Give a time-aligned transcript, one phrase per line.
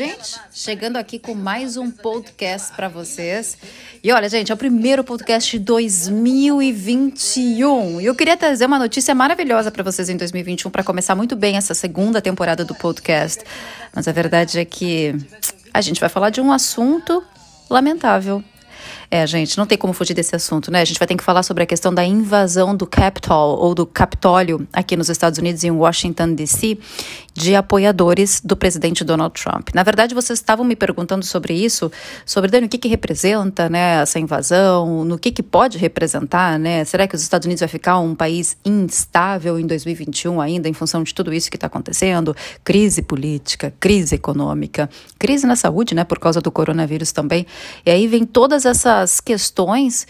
[0.00, 3.58] gente, chegando aqui com mais um podcast para vocês.
[4.02, 8.00] E olha, gente, é o primeiro podcast de 2021.
[8.00, 11.58] E eu queria trazer uma notícia maravilhosa para vocês em 2021 para começar muito bem
[11.58, 13.44] essa segunda temporada do podcast.
[13.94, 15.14] Mas a verdade é que
[15.70, 17.22] a gente vai falar de um assunto
[17.68, 18.42] lamentável
[19.12, 20.82] é, gente, não tem como fugir desse assunto, né?
[20.82, 23.84] A gente vai ter que falar sobre a questão da invasão do Capitol ou do
[23.84, 26.78] Capitólio aqui nos Estados Unidos, em Washington, D.C.,
[27.34, 29.70] de apoiadores do presidente Donald Trump.
[29.74, 31.90] Na verdade, vocês estavam me perguntando sobre isso,
[32.24, 36.84] sobre Dani, o que, que representa né, essa invasão, no que, que pode representar, né?
[36.84, 41.02] Será que os Estados Unidos vai ficar um país instável em 2021 ainda, em função
[41.02, 42.36] de tudo isso que está acontecendo?
[42.62, 46.04] Crise política, crise econômica, crise na saúde, né?
[46.04, 47.44] Por causa do coronavírus também.
[47.84, 50.06] E aí vem todas essas essas questões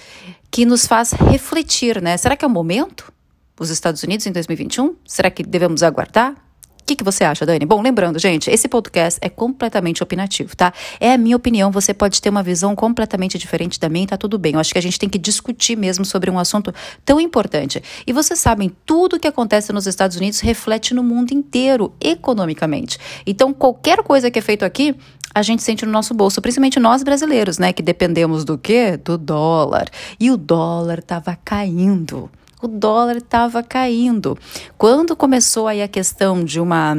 [0.50, 2.16] que nos faz refletir, né?
[2.16, 3.12] Será que é o momento?
[3.58, 4.96] Os Estados Unidos em 2021?
[5.06, 6.34] Será que devemos aguardar?
[6.80, 7.64] O que, que você acha, Dani?
[7.64, 10.72] Bom, lembrando, gente, esse podcast é completamente opinativo, tá?
[10.98, 14.38] É a minha opinião, você pode ter uma visão completamente diferente da minha tá tudo
[14.38, 14.54] bem.
[14.54, 17.82] Eu acho que a gente tem que discutir mesmo sobre um assunto tão importante.
[18.06, 22.98] E vocês sabem, tudo que acontece nos Estados Unidos reflete no mundo inteiro, economicamente.
[23.26, 24.96] Então, qualquer coisa que é feito aqui
[25.32, 28.96] a gente sente no nosso bolso, principalmente nós brasileiros, né, que dependemos do quê?
[28.96, 29.88] Do dólar.
[30.18, 32.28] E o dólar estava caindo.
[32.62, 34.36] O dólar estava caindo.
[34.76, 36.96] Quando começou aí a questão de uma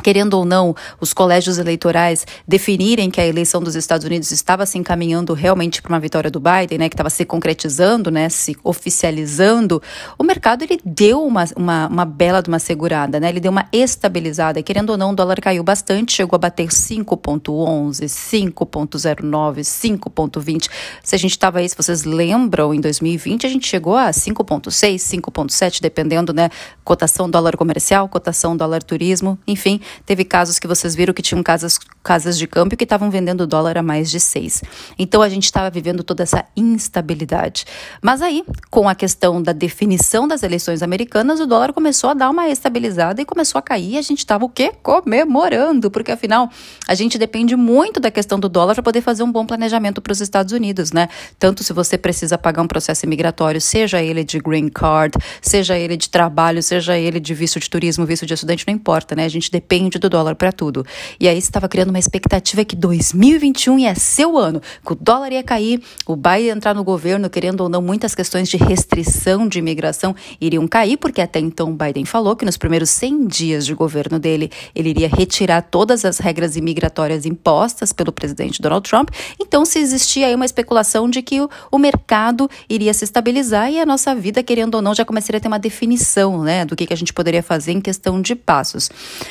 [0.00, 4.78] querendo ou não, os colégios eleitorais definirem que a eleição dos Estados Unidos estava se
[4.78, 9.82] encaminhando realmente para uma vitória do Biden, né, que estava se concretizando, né, se oficializando,
[10.18, 13.66] o mercado ele deu uma, uma, uma bela de uma segurada, né, ele deu uma
[13.72, 20.68] estabilizada, querendo ou não, o dólar caiu bastante, chegou a bater 5.11, 5.09, 5.20,
[21.02, 24.96] se a gente estava aí, se vocês lembram, em 2020 a gente chegou a 5.6,
[24.96, 26.50] 5.7, dependendo, né,
[26.84, 31.78] cotação dólar comercial, cotação dólar turismo, enfim, Teve casos que vocês viram que tinham casas,
[32.02, 34.62] casas de câmbio que estavam vendendo dólar a mais de seis.
[34.98, 37.64] Então a gente estava vivendo toda essa instabilidade.
[38.02, 42.30] Mas aí, com a questão da definição das eleições americanas, o dólar começou a dar
[42.30, 43.98] uma estabilizada e começou a cair.
[43.98, 44.72] A gente estava o quê?
[44.82, 46.50] Comemorando, porque afinal
[46.86, 50.12] a gente depende muito da questão do dólar para poder fazer um bom planejamento para
[50.12, 51.08] os Estados Unidos, né?
[51.38, 55.96] Tanto se você precisa pagar um processo imigratório, seja ele de green card, seja ele
[55.96, 59.24] de trabalho, seja ele de visto de turismo, visto de estudante, não importa, né?
[59.24, 60.84] A gente depende depende do dólar para tudo.
[61.18, 65.32] E aí estava criando uma expectativa que 2021 ia ser o ano, que o dólar
[65.32, 69.58] ia cair, o Biden entrar no governo, querendo ou não, muitas questões de restrição de
[69.58, 73.74] imigração iriam cair, porque até então o Biden falou que nos primeiros 100 dias de
[73.74, 79.10] governo dele, ele iria retirar todas as regras imigratórias impostas pelo presidente Donald Trump.
[79.40, 83.80] Então, se existia aí uma especulação de que o, o mercado iria se estabilizar e
[83.80, 86.86] a nossa vida, querendo ou não, já começaria a ter uma definição, né, do que,
[86.86, 88.90] que a gente poderia fazer em questão de passos.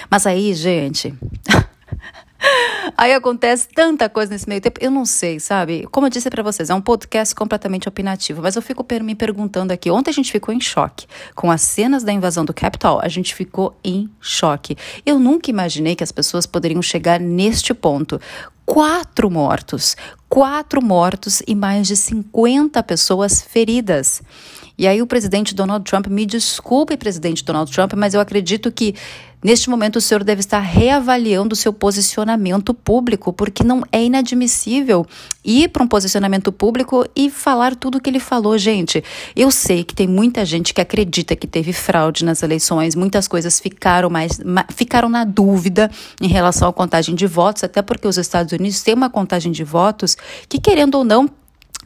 [0.09, 1.13] Mas aí, gente.
[2.97, 5.85] Aí acontece tanta coisa nesse meio tempo, eu não sei, sabe?
[5.91, 9.73] Como eu disse para vocês, é um podcast completamente opinativo, mas eu fico me perguntando
[9.73, 9.91] aqui.
[9.91, 13.35] Ontem a gente ficou em choque com as cenas da invasão do Capitol, a gente
[13.35, 14.77] ficou em choque.
[15.05, 18.19] Eu nunca imaginei que as pessoas poderiam chegar neste ponto.
[18.65, 19.97] Quatro mortos,
[20.27, 24.21] quatro mortos e mais de 50 pessoas feridas.
[24.79, 28.95] E aí o presidente Donald Trump, me desculpe, presidente Donald Trump, mas eu acredito que
[29.41, 35.05] Neste momento, o senhor deve estar reavaliando o seu posicionamento público, porque não é inadmissível
[35.45, 39.01] ir para um posicionamento público e falar tudo o que ele falou, gente.
[39.33, 43.61] Eu sei que tem muita gente que acredita que teve fraude nas eleições, muitas coisas
[43.61, 44.41] ficaram mais
[44.75, 48.93] ficaram na dúvida em relação à contagem de votos, até porque os Estados Unidos têm
[48.93, 50.17] uma contagem de votos
[50.49, 51.29] que, querendo ou não,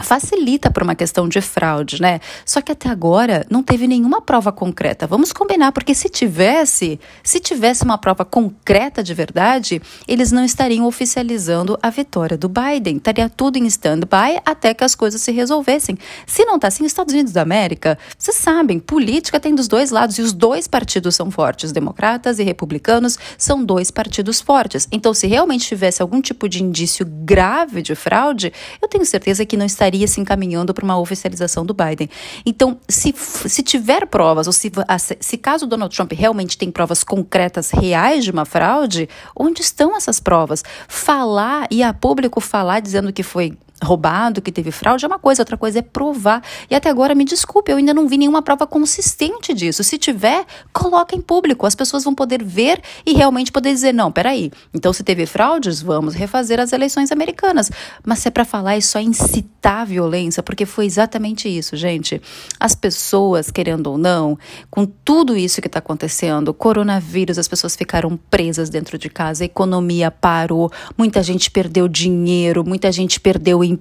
[0.02, 2.20] facilita por uma questão de fraude, né?
[2.46, 5.06] Só que até agora não teve nenhuma prova concreta.
[5.06, 10.88] Vamos combinar, porque se tivesse, se tivesse uma prova concreta de verdade, eles não estariam
[10.88, 12.98] oficializando a vitória do Biden.
[12.98, 15.98] Estaria tudo em stand-by até que as coisas se resolvessem.
[16.26, 20.18] Se não está assim, Estados Unidos da América, vocês sabem, política tem dos dois lados
[20.18, 24.88] e os dois partidos são fortes, democratas e republicanos são dois partidos fortes.
[24.92, 28.52] Então, se realmente tivesse algum tipo de indício grave de fraude,
[28.82, 32.10] eu tenho certeza que não estaria estaria se encaminhando para uma oficialização do Biden.
[32.46, 34.72] Então, se, se tiver provas, ou se,
[35.20, 40.20] se caso Donald Trump realmente tem provas concretas, reais de uma fraude, onde estão essas
[40.20, 40.64] provas?
[40.88, 45.42] Falar e a público falar dizendo que foi roubado, que teve fraude, é uma coisa,
[45.42, 46.44] outra coisa é provar.
[46.70, 49.84] E até agora, me desculpe, eu ainda não vi nenhuma prova consistente disso.
[49.84, 51.66] Se tiver, coloca em público.
[51.66, 54.52] As pessoas vão poder ver e realmente poder dizer: não, peraí.
[54.74, 57.72] Então, se teve fraudes, vamos refazer as eleições americanas.
[58.04, 62.22] Mas se é para falar, é só incitar a violência, porque foi exatamente isso, gente.
[62.60, 64.38] As pessoas, querendo ou não,
[64.70, 69.46] com tudo isso que está acontecendo, coronavírus, as pessoas ficaram presas dentro de casa, a
[69.46, 73.73] economia parou, muita gente perdeu dinheiro, muita gente perdeu emprego,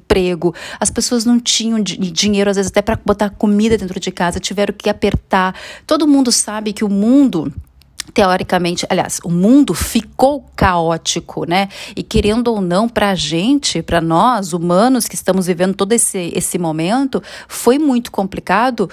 [0.78, 4.74] as pessoas não tinham dinheiro, às vezes, até para botar comida dentro de casa, tiveram
[4.76, 5.54] que apertar.
[5.86, 7.52] Todo mundo sabe que o mundo
[8.12, 11.68] teoricamente, aliás, o mundo ficou caótico, né?
[11.96, 16.32] E querendo ou não, para a gente, para nós, humanos que estamos vivendo todo esse,
[16.34, 18.90] esse momento, foi muito complicado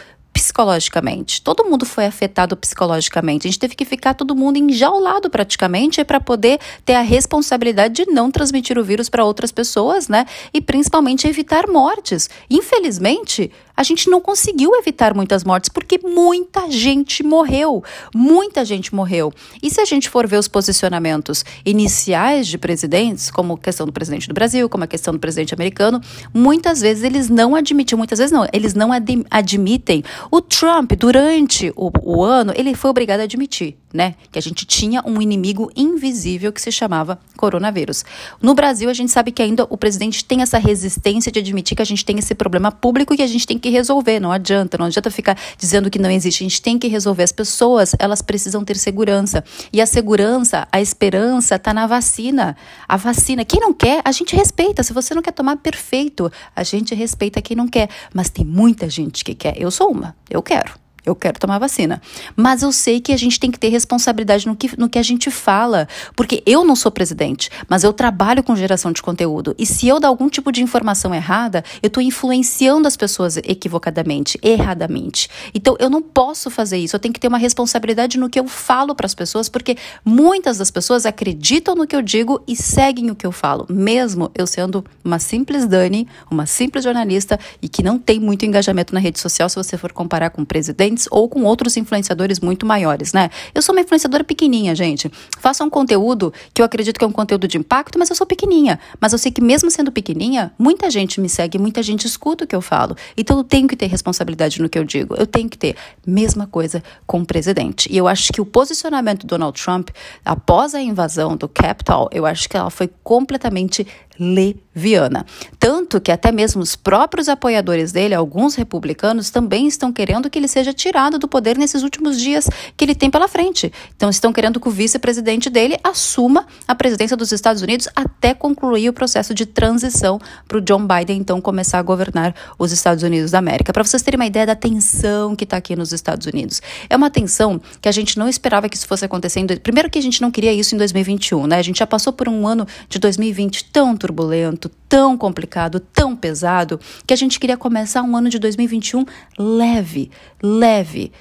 [0.50, 1.42] psicologicamente.
[1.42, 3.48] Todo mundo foi afetado psicologicamente.
[3.48, 8.12] A gente teve que ficar todo mundo enjaulado praticamente para poder ter a responsabilidade de
[8.12, 10.25] não transmitir o vírus para outras pessoas, né?
[10.51, 12.30] E principalmente evitar mortes.
[12.50, 17.81] Infelizmente, a gente não conseguiu evitar muitas mortes porque muita gente morreu.
[18.14, 19.31] Muita gente morreu.
[19.64, 23.94] E se a gente for ver os posicionamentos iniciais de presidentes, como a questão do
[23.94, 26.02] presidente do Brasil, como a questão do presidente americano,
[26.34, 30.04] muitas vezes eles não admitem, muitas vezes não, eles não ad admitem.
[30.30, 34.16] O Trump, durante o, o ano, ele foi obrigado a admitir né?
[34.31, 38.06] Que a gente tinha um inimigo invisível que se chamava coronavírus.
[38.42, 41.81] No Brasil, a gente sabe que ainda o presidente tem essa resistência de admitir que
[41.81, 44.19] a gente tem esse problema público e que a gente tem que resolver.
[44.19, 46.44] Não adianta, não adianta ficar dizendo que não existe.
[46.44, 47.24] A gente tem que resolver.
[47.24, 49.44] As pessoas, elas precisam ter segurança.
[49.71, 52.56] E a segurança, a esperança está na vacina.
[52.88, 54.83] A vacina, quem não quer, a gente respeita.
[54.83, 56.31] Se você não quer tomar, perfeito.
[56.56, 57.89] A gente respeita quem não quer.
[58.13, 59.56] Mas tem muita gente que quer.
[59.62, 60.16] Eu sou uma.
[60.30, 62.01] Eu quero eu quero tomar vacina.
[62.36, 65.04] Mas eu sei que a gente tem que ter responsabilidade no que, no que a
[65.04, 65.88] gente fala.
[66.16, 69.56] Porque eu não sou presidente, mas eu trabalho com geração de conteúdo.
[69.57, 74.40] E se eu dar algum tipo de informação errada, eu estou influenciando as pessoas equivocadamente,
[74.42, 75.30] erradamente.
[75.54, 76.96] Então eu não posso fazer isso.
[76.96, 80.57] Eu tenho que ter uma responsabilidade no que eu falo para as pessoas, porque muitas
[80.57, 84.45] das pessoas acreditam no que eu digo e seguem o que eu falo, mesmo eu
[84.45, 89.19] sendo uma simples Dani, uma simples jornalista e que não tem muito engajamento na rede
[89.19, 93.30] social se você for comparar com presidente ou com outros influenciadores muito maiores, né?
[93.53, 95.12] Eu sou uma influenciadora pequenininha, gente.
[95.39, 98.25] Faço um conteúdo que eu acredito que é um conteúdo de impacto, mas eu sou
[98.25, 98.80] pequenininha.
[99.00, 102.47] Mas eu sei que mesmo sendo pequenininha, muita gente me segue, muita gente escuta o
[102.47, 102.95] que eu falo.
[103.18, 105.15] Então eu tenho que ter responsabilidade no que eu digo.
[105.15, 105.75] Eu tenho que ter.
[106.06, 107.88] Mesma coisa com o presidente.
[107.92, 109.89] E eu acho que o posicionamento do Donald Trump
[110.24, 113.85] após a invasão do Capitol, eu acho que ela foi completamente
[114.19, 115.25] leviana.
[115.57, 120.48] Tanto que até mesmo os próprios apoiadores dele, alguns republicanos, também estão querendo que ele
[120.48, 123.71] seja tirado do poder nesses últimos dias que ele tem pela frente.
[123.95, 128.89] Então, estão querendo que o vice-presidente dele assuma a presidência dos Estados Unidos até concluir
[128.89, 133.31] o processo de transição para o John Biden, então, começar a governar os Estados Unidos
[133.31, 133.71] da América.
[133.71, 136.62] Para vocês terem uma ideia da tensão que está aqui nos Estados Unidos.
[136.89, 139.60] É uma tensão que a gente não esperava que isso fosse acontecendo.
[139.60, 141.57] Primeiro que a gente não queria isso em 2021, né?
[141.57, 146.79] A gente já passou por um ano de 2020 tão turbulento, tão complicado, tão pesado,
[147.06, 149.06] que a gente queria começar um ano de 2021
[149.38, 150.09] leve,
[150.41, 151.11] leve.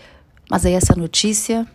[0.50, 1.66] Mas aí essa notícia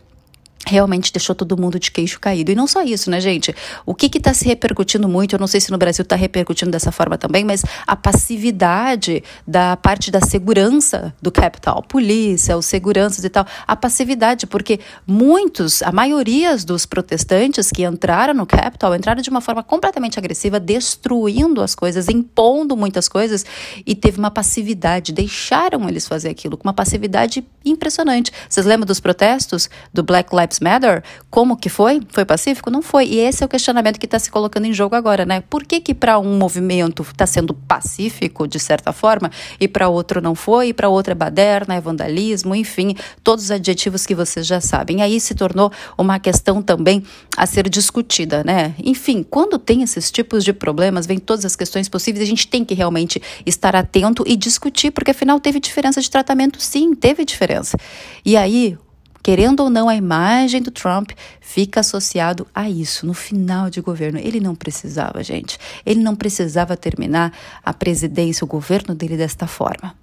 [0.66, 2.52] realmente deixou todo mundo de queixo caído.
[2.52, 3.54] E não só isso, né, gente?
[3.86, 6.92] O que está se repercutindo muito, eu não sei se no Brasil está repercutindo dessa
[6.92, 13.30] forma também, mas a passividade da parte da segurança do capital, polícia, os seguranças e
[13.30, 19.30] tal, a passividade, porque muitos, a maioria dos protestantes que entraram no capital entraram de
[19.30, 23.46] uma forma completamente agressiva, destruindo as coisas, impondo muitas coisas
[23.86, 28.32] e teve uma passividade, deixaram eles fazer aquilo com uma passividade impressionante.
[28.48, 32.02] Vocês lembram dos protestos do Black Lives Lives Matter, como que foi?
[32.10, 32.70] Foi pacífico?
[32.70, 33.06] Não foi.
[33.06, 35.42] E esse é o questionamento que está se colocando em jogo agora, né?
[35.50, 40.22] Por que que para um movimento está sendo pacífico, de certa forma, e para outro
[40.22, 44.46] não foi, e para outro é baderna, é vandalismo, enfim, todos os adjetivos que vocês
[44.46, 45.02] já sabem.
[45.02, 47.04] Aí se tornou uma questão também
[47.36, 48.76] a ser discutida, né?
[48.84, 52.64] Enfim, quando tem esses tipos de problemas, vem todas as questões possíveis, a gente tem
[52.64, 57.78] que realmente estar atento e discutir, porque afinal teve diferença de tratamento, sim, teve diferença.
[58.26, 58.78] E aí,
[59.24, 64.20] Querendo ou não, a imagem do Trump fica associado a isso no final de governo.
[64.20, 65.58] Ele não precisava, gente.
[65.86, 67.32] Ele não precisava terminar
[67.64, 69.96] a presidência, o governo dele desta forma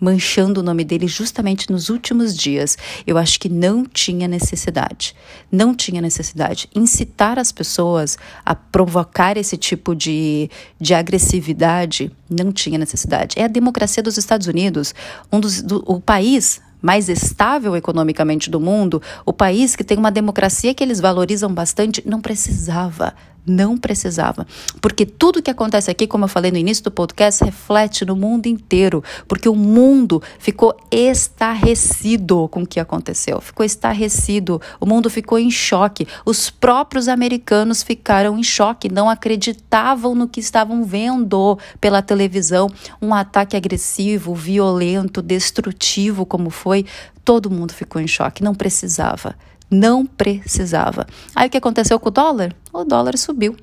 [0.00, 2.76] manchando o nome dele justamente nos últimos dias.
[3.06, 5.14] Eu acho que não tinha necessidade.
[5.50, 6.68] Não tinha necessidade.
[6.74, 13.38] Incitar as pessoas a provocar esse tipo de, de agressividade não tinha necessidade.
[13.38, 14.94] É a democracia dos Estados Unidos,
[15.32, 20.10] um dos, do, o país mais estável economicamente do mundo, o país que tem uma
[20.10, 23.14] democracia que eles valorizam bastante, não precisava
[23.46, 24.44] Não precisava.
[24.80, 28.46] Porque tudo que acontece aqui, como eu falei no início do podcast, reflete no mundo
[28.46, 29.04] inteiro.
[29.28, 33.40] Porque o mundo ficou estarrecido com o que aconteceu.
[33.40, 34.60] Ficou estarrecido.
[34.80, 36.08] O mundo ficou em choque.
[36.24, 38.90] Os próprios americanos ficaram em choque.
[38.92, 42.68] Não acreditavam no que estavam vendo pela televisão.
[43.00, 46.84] Um ataque agressivo, violento, destrutivo, como foi.
[47.24, 48.42] Todo mundo ficou em choque.
[48.42, 49.36] Não precisava.
[49.70, 51.06] Não precisava.
[51.34, 52.54] Aí o que aconteceu com o dólar?
[52.72, 53.56] O dólar subiu.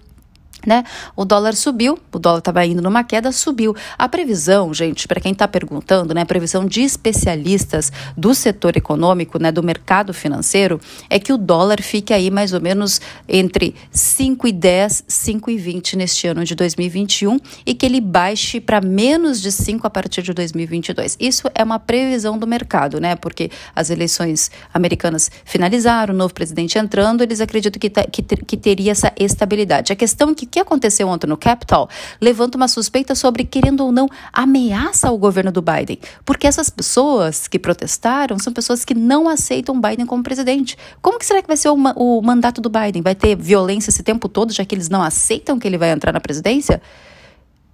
[0.66, 0.84] Né?
[1.16, 3.76] O dólar subiu, o dólar estava indo numa queda, subiu.
[3.98, 9.38] A previsão, gente, para quem está perguntando, né, a previsão de especialistas do setor econômico,
[9.38, 10.80] né, do mercado financeiro,
[11.10, 16.44] é que o dólar fique aí mais ou menos entre 5,10 e 5,20 neste ano
[16.44, 21.18] de 2021 e que ele baixe para menos de 5 a partir de 2022.
[21.20, 23.16] Isso é uma previsão do mercado, né?
[23.16, 28.92] Porque as eleições americanas finalizaram, o novo presidente entrando, eles acreditam que, que, que teria
[28.92, 29.92] essa estabilidade.
[29.92, 31.90] A questão é que que aconteceu ontem no Capitol
[32.22, 35.98] levanta uma suspeita sobre, querendo ou não, ameaça ao governo do Biden.
[36.24, 40.78] Porque essas pessoas que protestaram são pessoas que não aceitam Biden como presidente.
[41.02, 43.02] Como que será que vai ser o, o mandato do Biden?
[43.02, 46.12] Vai ter violência esse tempo todo, já que eles não aceitam que ele vai entrar
[46.12, 46.80] na presidência?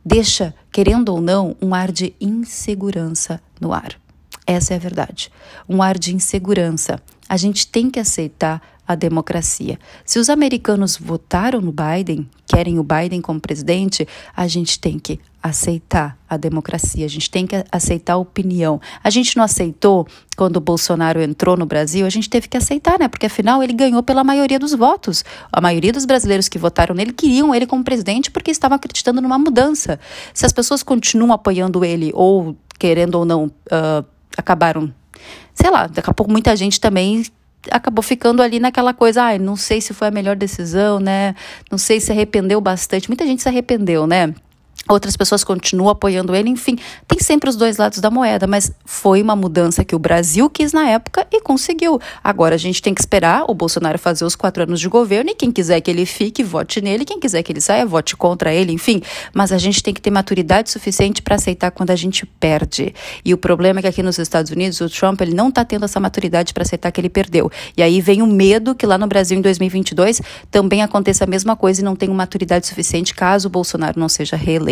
[0.06, 4.00] Deixa, querendo ou não, um ar de insegurança no ar.
[4.48, 5.30] Essa é a verdade.
[5.68, 7.02] Um ar de insegurança.
[7.28, 9.78] A gente tem que aceitar a democracia.
[10.04, 15.20] Se os americanos votaram no Biden, querem o Biden como presidente, a gente tem que
[15.44, 18.82] aceitar a democracia, a gente tem que aceitar a opinião.
[19.04, 22.98] A gente não aceitou quando o Bolsonaro entrou no Brasil, a gente teve que aceitar,
[22.98, 23.08] né?
[23.08, 25.24] Porque afinal ele ganhou pela maioria dos votos.
[25.52, 29.38] A maioria dos brasileiros que votaram nele queriam ele como presidente porque estavam acreditando numa
[29.38, 30.00] mudança.
[30.34, 34.04] Se as pessoas continuam apoiando ele ou querendo ou não uh,
[34.36, 34.92] acabaram
[35.54, 37.24] sei lá, daqui a pouco muita gente também
[37.72, 41.36] acabou ficando ali naquela coisa, ai, ah, não sei se foi a melhor decisão, né?
[41.70, 43.10] Não sei se arrependeu bastante.
[43.10, 44.34] Muita gente se arrependeu, né?
[44.88, 49.22] Outras pessoas continuam apoiando ele, enfim, tem sempre os dois lados da moeda, mas foi
[49.22, 52.00] uma mudança que o Brasil quis na época e conseguiu.
[52.24, 55.36] Agora a gente tem que esperar o Bolsonaro fazer os quatro anos de governo e
[55.36, 58.72] quem quiser que ele fique, vote nele, quem quiser que ele saia, vote contra ele,
[58.72, 59.02] enfim.
[59.34, 62.94] Mas a gente tem que ter maturidade suficiente para aceitar quando a gente perde.
[63.24, 65.86] E o problema é que aqui nos Estados Unidos o Trump ele não está tendo
[65.86, 67.52] essa maturidade para aceitar que ele perdeu.
[67.78, 71.56] E aí vem o medo que lá no Brasil em 2022 também aconteça a mesma
[71.56, 74.69] coisa e não tenha maturidade suficiente caso o Bolsonaro não seja reeleito.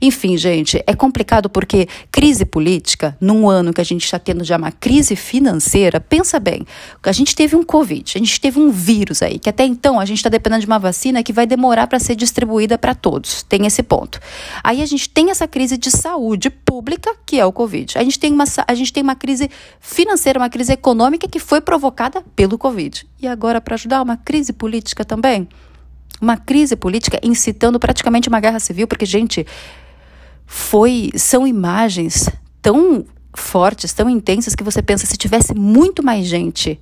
[0.00, 4.56] Enfim, gente, é complicado porque crise política, num ano que a gente está tendo já
[4.56, 6.66] uma crise financeira, pensa bem,
[7.02, 10.04] a gente teve um Covid, a gente teve um vírus aí, que até então a
[10.04, 13.42] gente está dependendo de uma vacina que vai demorar para ser distribuída para todos.
[13.42, 14.20] Tem esse ponto.
[14.62, 17.98] Aí a gente tem essa crise de saúde pública, que é o Covid.
[17.98, 21.60] A gente tem uma, a gente tem uma crise financeira, uma crise econômica que foi
[21.60, 23.06] provocada pelo Covid.
[23.20, 25.48] E agora, para ajudar, uma crise política também?
[26.22, 29.44] Uma crise política incitando praticamente uma guerra civil, porque, gente,
[30.46, 32.30] foi, são imagens
[32.62, 36.80] tão fortes, tão intensas, que você pensa, se tivesse muito mais gente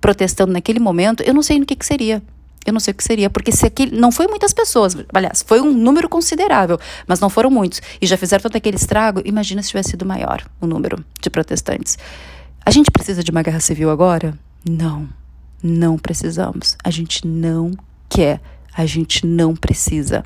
[0.00, 2.20] protestando naquele momento, eu não sei no que, que seria.
[2.66, 5.62] Eu não sei o que seria, porque se aquele, não foi muitas pessoas, aliás, foi
[5.62, 9.68] um número considerável, mas não foram muitos, e já fizeram todo aquele estrago, imagina se
[9.68, 11.96] tivesse sido maior o número de protestantes.
[12.64, 14.38] A gente precisa de uma guerra civil agora?
[14.68, 15.08] Não,
[15.62, 16.76] não precisamos.
[16.84, 17.72] A gente não
[18.10, 18.40] quer
[18.76, 20.24] a gente não precisa.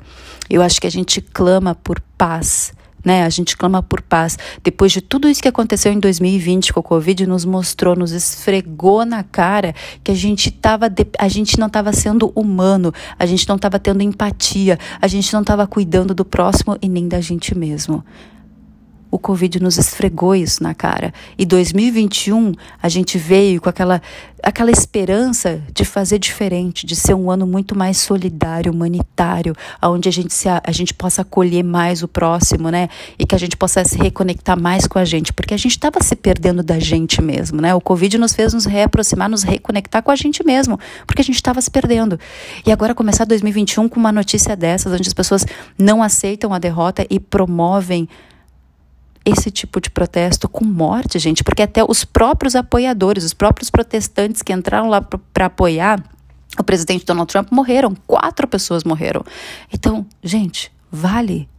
[0.49, 2.73] Eu acho que a gente clama por paz.
[3.03, 3.23] Né?
[3.23, 4.37] A gente clama por paz.
[4.63, 9.05] Depois de tudo isso que aconteceu em 2020 com o Covid, nos mostrou, nos esfregou
[9.05, 11.05] na cara que a gente tava de...
[11.19, 15.41] a gente não estava sendo humano, a gente não estava tendo empatia, a gente não
[15.41, 18.03] estava cuidando do próximo e nem da gente mesmo
[19.15, 21.13] o Covid nos esfregou isso na cara.
[21.37, 24.01] E 2021 a gente veio com aquela,
[24.43, 30.11] aquela esperança de fazer diferente, de ser um ano muito mais solidário, humanitário, onde a
[30.11, 32.89] gente, se, a gente possa acolher mais o próximo, né?
[33.17, 36.03] E que a gente possa se reconectar mais com a gente, porque a gente estava
[36.03, 37.73] se perdendo da gente mesmo, né?
[37.73, 41.37] O Covid nos fez nos reaproximar, nos reconectar com a gente mesmo, porque a gente
[41.37, 42.19] estava se perdendo.
[42.65, 45.45] E agora começar 2021 com uma notícia dessas, onde as pessoas
[45.79, 48.09] não aceitam a derrota e promovem
[49.25, 54.41] esse tipo de protesto com morte, gente, porque até os próprios apoiadores, os próprios protestantes
[54.41, 56.03] que entraram lá para apoiar
[56.57, 59.23] o presidente Donald Trump morreram, quatro pessoas morreram.
[59.73, 61.49] Então, gente, vale.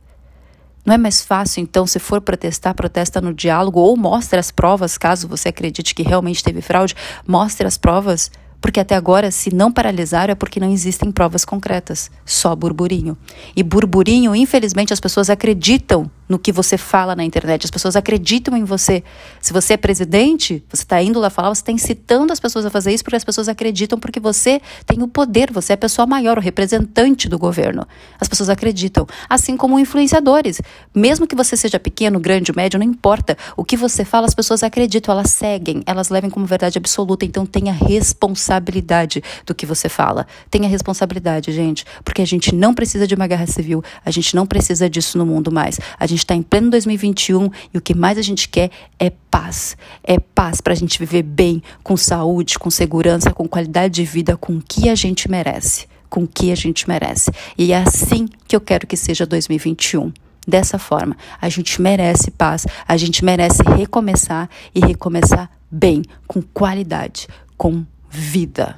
[0.85, 4.96] Não é mais fácil, então, se for protestar, protesta no diálogo ou mostre as provas,
[4.96, 6.94] caso você acredite que realmente teve fraude,
[7.26, 8.30] mostre as provas
[8.61, 13.16] porque até agora, se não paralisaram, é porque não existem provas concretas, só burburinho.
[13.54, 17.64] E burburinho, infelizmente, as pessoas acreditam no que você fala na internet.
[17.64, 19.02] As pessoas acreditam em você.
[19.40, 22.71] Se você é presidente, você está indo lá falar, você está incitando as pessoas a
[22.71, 26.06] fazer isso porque as pessoas acreditam porque você tem o poder, você é a pessoa
[26.06, 27.87] maior, o representante do governo.
[28.21, 29.06] As pessoas acreditam.
[29.28, 30.61] Assim como influenciadores.
[30.95, 33.37] Mesmo que você seja pequeno, grande, médio, não importa.
[33.56, 37.25] O que você fala, as pessoas acreditam, elas seguem, elas levam como verdade absoluta.
[37.25, 40.26] Então tenha responsabilidade do que você fala.
[40.50, 41.85] Tenha responsabilidade, gente.
[42.04, 45.26] Porque a gente não precisa de uma guerra civil, a gente não precisa disso no
[45.26, 45.78] mundo mais.
[45.99, 49.11] A gente gente está em pleno 2021 e o que mais a gente quer é
[49.30, 49.76] paz.
[50.02, 54.37] É paz para a gente viver bem, com saúde, com segurança, com qualidade de vida,
[54.37, 55.87] com o que a gente merece.
[56.08, 57.30] Com o que a gente merece.
[57.58, 60.12] E é assim que eu quero que seja 2021
[60.46, 61.16] dessa forma.
[61.40, 68.76] A gente merece paz, a gente merece recomeçar e recomeçar bem, com qualidade, com vida.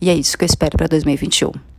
[0.00, 1.73] E é isso que eu espero para 2021.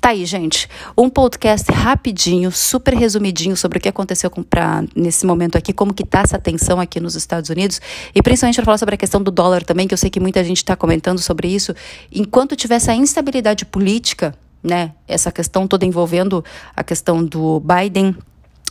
[0.00, 0.68] Tá aí, gente.
[0.96, 5.92] Um podcast rapidinho, super resumidinho sobre o que aconteceu com, pra, nesse momento aqui, como
[5.92, 7.80] que tá essa tensão aqui nos Estados Unidos.
[8.14, 10.42] E principalmente para falar sobre a questão do dólar também, que eu sei que muita
[10.44, 11.74] gente está comentando sobre isso.
[12.12, 16.44] Enquanto tiver essa instabilidade política, né, essa questão toda envolvendo
[16.76, 18.14] a questão do Biden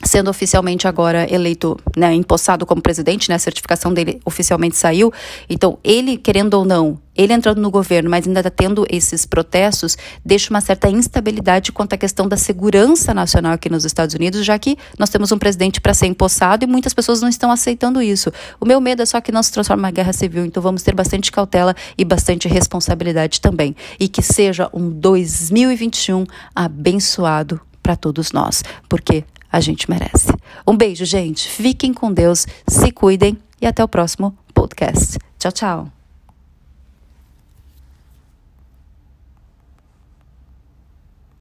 [0.04, 5.12] sendo oficialmente agora eleito, né, empossado como presidente, né, a certificação dele oficialmente saiu.
[5.50, 9.98] Então, ele, querendo ou não, ele entrando no governo, mas ainda está tendo esses protestos,
[10.24, 14.58] deixa uma certa instabilidade quanto à questão da segurança nacional aqui nos Estados Unidos, já
[14.60, 18.32] que nós temos um presidente para ser empossado e muitas pessoas não estão aceitando isso.
[18.60, 20.94] O meu medo é só que não se transforme uma guerra civil, então vamos ter
[20.94, 23.76] bastante cautela e bastante responsabilidade também.
[24.00, 26.24] E que seja um 2021
[26.56, 30.34] abençoado para todos nós, porque a gente merece.
[30.66, 31.48] Um beijo, gente.
[31.48, 35.18] Fiquem com Deus, se cuidem e até o próximo podcast.
[35.38, 35.97] Tchau, tchau.